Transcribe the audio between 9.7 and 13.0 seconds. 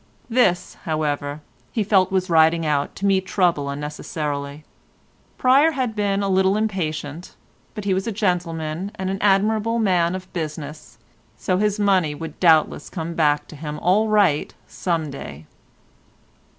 man of business, so his money would doubtless